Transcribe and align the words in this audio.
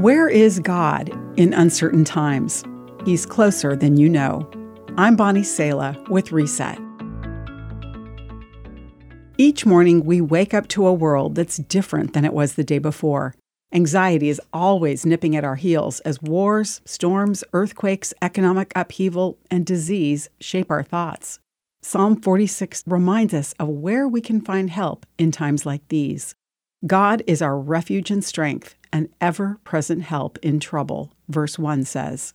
Where 0.00 0.30
is 0.30 0.60
God 0.60 1.10
in 1.36 1.52
uncertain 1.52 2.04
times? 2.06 2.64
He's 3.04 3.26
closer 3.26 3.76
than 3.76 3.98
you 3.98 4.08
know. 4.08 4.50
I'm 4.96 5.14
Bonnie 5.14 5.42
Sala 5.42 5.94
with 6.08 6.32
Reset. 6.32 6.78
Each 9.36 9.66
morning, 9.66 10.06
we 10.06 10.22
wake 10.22 10.54
up 10.54 10.68
to 10.68 10.86
a 10.86 10.94
world 10.94 11.34
that's 11.34 11.58
different 11.58 12.14
than 12.14 12.24
it 12.24 12.32
was 12.32 12.54
the 12.54 12.64
day 12.64 12.78
before. 12.78 13.34
Anxiety 13.74 14.30
is 14.30 14.40
always 14.54 15.04
nipping 15.04 15.36
at 15.36 15.44
our 15.44 15.56
heels 15.56 16.00
as 16.00 16.22
wars, 16.22 16.80
storms, 16.86 17.44
earthquakes, 17.52 18.14
economic 18.22 18.72
upheaval, 18.74 19.36
and 19.50 19.66
disease 19.66 20.30
shape 20.40 20.70
our 20.70 20.82
thoughts. 20.82 21.40
Psalm 21.82 22.18
46 22.18 22.84
reminds 22.86 23.34
us 23.34 23.52
of 23.58 23.68
where 23.68 24.08
we 24.08 24.22
can 24.22 24.40
find 24.40 24.70
help 24.70 25.04
in 25.18 25.30
times 25.30 25.66
like 25.66 25.86
these. 25.88 26.34
God 26.86 27.22
is 27.26 27.42
our 27.42 27.58
refuge 27.58 28.10
and 28.10 28.24
strength, 28.24 28.74
an 28.92 29.10
ever 29.20 29.58
present 29.64 30.02
help 30.02 30.38
in 30.38 30.60
trouble, 30.60 31.12
verse 31.28 31.58
1 31.58 31.84
says. 31.84 32.32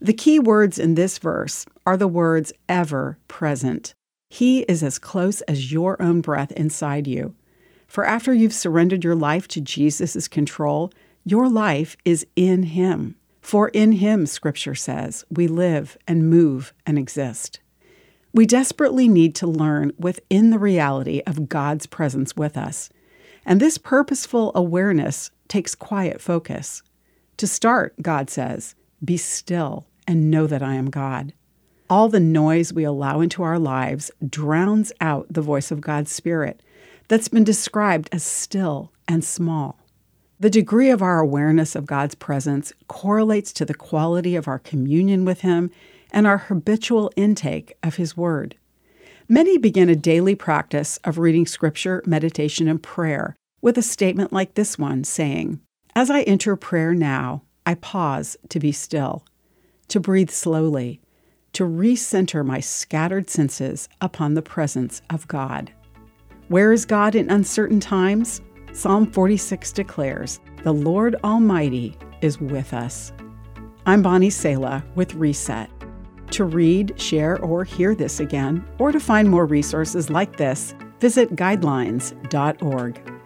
The 0.00 0.12
key 0.12 0.40
words 0.40 0.78
in 0.78 0.94
this 0.94 1.18
verse 1.18 1.66
are 1.86 1.96
the 1.96 2.08
words 2.08 2.52
ever 2.68 3.18
present. 3.28 3.94
He 4.28 4.60
is 4.62 4.82
as 4.82 4.98
close 4.98 5.40
as 5.42 5.72
your 5.72 6.00
own 6.02 6.20
breath 6.20 6.52
inside 6.52 7.06
you. 7.06 7.34
For 7.86 8.04
after 8.04 8.32
you've 8.32 8.54
surrendered 8.54 9.04
your 9.04 9.14
life 9.14 9.46
to 9.48 9.60
Jesus' 9.60 10.26
control, 10.26 10.92
your 11.24 11.48
life 11.48 11.96
is 12.04 12.26
in 12.34 12.62
Him. 12.64 13.16
For 13.40 13.68
in 13.68 13.92
Him, 13.92 14.26
Scripture 14.26 14.74
says, 14.74 15.24
we 15.30 15.46
live 15.46 15.96
and 16.08 16.30
move 16.30 16.72
and 16.86 16.98
exist. 16.98 17.60
We 18.32 18.46
desperately 18.46 19.08
need 19.08 19.34
to 19.36 19.46
learn 19.46 19.92
within 19.98 20.50
the 20.50 20.58
reality 20.58 21.22
of 21.26 21.48
God's 21.48 21.86
presence 21.86 22.36
with 22.36 22.56
us. 22.56 22.90
And 23.44 23.60
this 23.60 23.78
purposeful 23.78 24.52
awareness 24.54 25.30
takes 25.48 25.74
quiet 25.74 26.20
focus. 26.20 26.82
To 27.38 27.46
start, 27.46 27.94
God 28.02 28.30
says, 28.30 28.74
Be 29.04 29.16
still 29.16 29.86
and 30.06 30.30
know 30.30 30.46
that 30.46 30.62
I 30.62 30.74
am 30.74 30.90
God. 30.90 31.32
All 31.88 32.08
the 32.08 32.20
noise 32.20 32.72
we 32.72 32.84
allow 32.84 33.20
into 33.20 33.42
our 33.42 33.58
lives 33.58 34.10
drowns 34.28 34.92
out 35.00 35.26
the 35.28 35.42
voice 35.42 35.70
of 35.70 35.80
God's 35.80 36.12
Spirit 36.12 36.62
that's 37.08 37.28
been 37.28 37.42
described 37.42 38.08
as 38.12 38.22
still 38.22 38.92
and 39.08 39.24
small. 39.24 39.80
The 40.38 40.50
degree 40.50 40.90
of 40.90 41.02
our 41.02 41.18
awareness 41.18 41.74
of 41.74 41.86
God's 41.86 42.14
presence 42.14 42.72
correlates 42.86 43.52
to 43.54 43.64
the 43.64 43.74
quality 43.74 44.36
of 44.36 44.46
our 44.46 44.58
communion 44.58 45.24
with 45.24 45.40
Him 45.40 45.70
and 46.12 46.26
our 46.26 46.38
habitual 46.38 47.10
intake 47.16 47.76
of 47.82 47.96
His 47.96 48.16
Word. 48.16 48.54
Many 49.28 49.58
begin 49.58 49.88
a 49.88 49.96
daily 49.96 50.34
practice 50.34 50.98
of 51.04 51.18
reading 51.18 51.46
Scripture, 51.46 52.02
meditation, 52.06 52.68
and 52.68 52.82
prayer 52.82 53.36
with 53.60 53.78
a 53.78 53.82
statement 53.82 54.32
like 54.32 54.54
this 54.54 54.78
one 54.78 55.04
saying, 55.04 55.60
As 55.94 56.10
I 56.10 56.22
enter 56.22 56.56
prayer 56.56 56.94
now, 56.94 57.42
I 57.66 57.74
pause 57.74 58.36
to 58.48 58.58
be 58.58 58.72
still, 58.72 59.24
to 59.88 60.00
breathe 60.00 60.30
slowly, 60.30 61.00
to 61.52 61.64
recenter 61.64 62.44
my 62.44 62.60
scattered 62.60 63.28
senses 63.28 63.88
upon 64.00 64.34
the 64.34 64.42
presence 64.42 65.02
of 65.10 65.28
God. 65.28 65.72
Where 66.48 66.72
is 66.72 66.84
God 66.84 67.14
in 67.14 67.30
uncertain 67.30 67.80
times? 67.80 68.40
Psalm 68.72 69.10
46 69.10 69.72
declares, 69.72 70.40
The 70.62 70.72
Lord 70.72 71.16
Almighty 71.22 71.96
is 72.22 72.40
with 72.40 72.72
us. 72.72 73.12
I'm 73.86 74.02
Bonnie 74.02 74.30
Sala 74.30 74.84
with 74.94 75.14
Reset. 75.14 75.70
To 76.32 76.44
read, 76.44 77.00
share, 77.00 77.38
or 77.40 77.64
hear 77.64 77.94
this 77.94 78.20
again, 78.20 78.64
or 78.78 78.92
to 78.92 79.00
find 79.00 79.28
more 79.28 79.46
resources 79.46 80.10
like 80.10 80.36
this, 80.36 80.74
visit 81.00 81.34
guidelines.org. 81.34 83.19